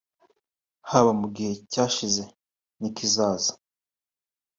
[0.89, 2.23] haba mu gihe cyashize
[2.79, 3.53] n’ikizaza